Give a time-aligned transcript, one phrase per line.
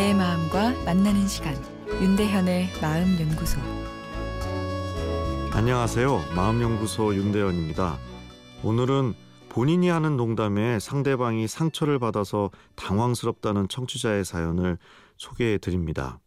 [0.00, 1.54] 마음과 만나는 시간
[2.00, 3.60] 윤대현의 마음 연구소
[5.52, 6.24] 안녕하세요.
[6.34, 7.98] 마음 연구소 윤대현입니다.
[8.64, 9.14] 오늘은
[9.50, 14.78] 본인이 하는 농담에 상대방이 상처를 받아서 당황스럽다는 청취자의 사연을
[15.18, 16.18] 소개해 드립니다.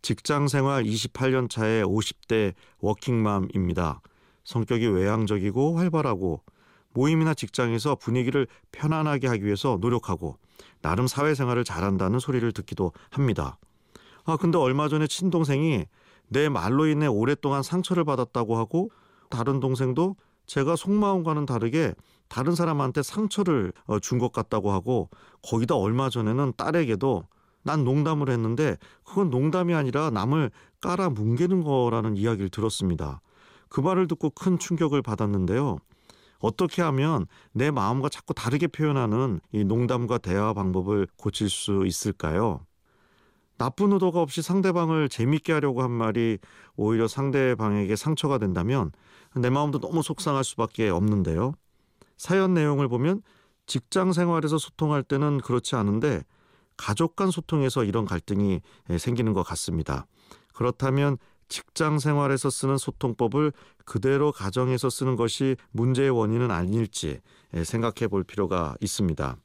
[0.00, 4.00] 직장 생활 28년 차의 50대 워킹맘입니다.
[4.44, 6.42] 성격이 외향적이고 활발하고
[6.94, 10.36] 모임이나 직장에서 분위기를 편안하게 하기 위해서 노력하고
[10.82, 13.58] 나름 사회생활을 잘한다는 소리를 듣기도 합니다.
[14.24, 15.86] 아, 근데 얼마 전에 친동생이
[16.28, 18.90] 내 말로 인해 오랫동안 상처를 받았다고 하고
[19.30, 21.94] 다른 동생도 제가 속마음과는 다르게
[22.28, 25.08] 다른 사람한테 상처를 어, 준것 같다고 하고
[25.42, 27.24] 거기다 얼마 전에는 딸에게도
[27.62, 33.20] 난 농담을 했는데 그건 농담이 아니라 남을 깔아 뭉개는 거라는 이야기를 들었습니다.
[33.68, 35.78] 그 말을 듣고 큰 충격을 받았는데요.
[36.40, 42.64] 어떻게 하면 내 마음과 자꾸 다르게 표현하는 이 농담과 대화 방법을 고칠 수 있을까요?
[43.56, 46.38] 나쁜 의도가 없이 상대방을 재밌게 하려고 한 말이
[46.76, 48.92] 오히려 상대방에게 상처가 된다면
[49.34, 51.54] 내 마음도 너무 속상할 수밖에 없는데요.
[52.16, 53.22] 사연 내용을 보면
[53.66, 56.22] 직장 생활에서 소통할 때는 그렇지 않은데
[56.76, 58.60] 가족 간 소통에서 이런 갈등이
[58.98, 60.06] 생기는 것 같습니다.
[60.54, 61.18] 그렇다면
[61.48, 63.52] 직장 생활에서 쓰는 소통법을
[63.84, 67.20] 그대로 가정에서 쓰는 것이 문제의 원인은 아닐지
[67.64, 69.36] 생각해 볼 필요가 있습니다.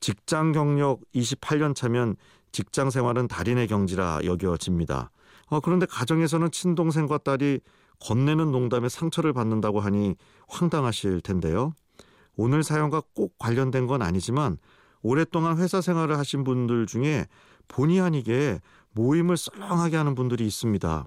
[0.00, 2.16] 직장 경력 28년 차면
[2.52, 5.10] 직장 생활은 달인의 경지라 여겨집니다.
[5.46, 7.60] 어, 그런데 가정에서는 친동생과 딸이
[8.00, 10.16] 건네는 농담에 상처를 받는다고 하니
[10.48, 11.72] 황당하실 텐데요.
[12.36, 14.58] 오늘 사연과 꼭 관련된 건 아니지만
[15.02, 17.26] 오랫동안 회사 생활을 하신 분들 중에
[17.68, 18.60] 본의 아니게
[18.92, 21.06] 모임을 썰렁하게 하는 분들이 있습니다.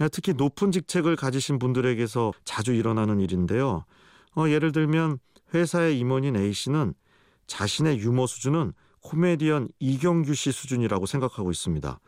[0.00, 3.84] 예, 특히 높은 직책을 가지신 분들에게서 자주 일어나는 일인데요.
[4.36, 5.18] 어, 예를 들면
[5.54, 6.94] 회사의 임원인 A씨는
[7.46, 11.98] 자신의 유머 수준은 코미디언 이경규 씨 수준이라고 생각하고 있습니다.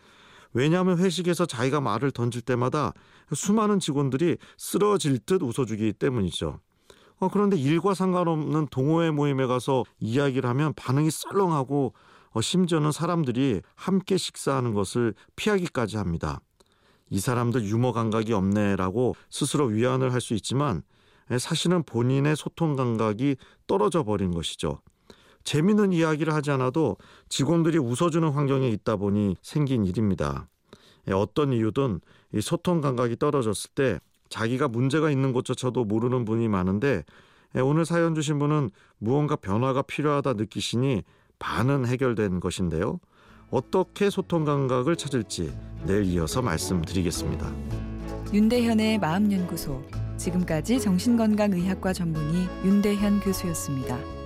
[0.53, 2.93] 왜냐하면 회식에서 자기가 말을 던질 때마다
[3.33, 6.61] 수많은 직원들이 쓰러질 듯 웃어주기 때문이죠.
[7.19, 11.95] 어, 그런데 일과 상관없는 동호회 모임에 가서 이야기를 하면 반응이 썰렁하고
[12.31, 16.41] 어, 심지어는 사람들이 함께 식사하는 것을 피하기까지 합니다.
[17.11, 20.83] 이 사람들 유머 감각이 없네라고 스스로 위안을 할 수 있지만
[21.39, 24.81] 사실은 본인의 소통 감각이 떨어져 버린 것이죠.
[25.45, 26.97] 재미있는 이야기를 하지 않아도
[27.29, 30.49] 직원들이 웃어주는 환경에 있다 보니 생긴 일입니다.
[31.13, 32.01] 어떤 이유든
[32.35, 37.05] 이 소통 감각이 떨어졌을 때 자기가 문제가 있는 것조차도 모르는 분이 많은데
[37.55, 41.03] 오늘 사연 주신 분은 무언가 변화가 필요하다 느끼시니
[41.39, 43.01] 반은 해결된 것인데요.
[43.51, 45.53] 어떻게 소통 감각을 찾을지
[45.87, 47.53] 내일 이어서 말씀드리겠습니다.
[48.33, 49.83] 윤대현의 마음연구소
[50.17, 54.20] 지금까지 정신건강의학과 전문의 윤대현 교수였습니다.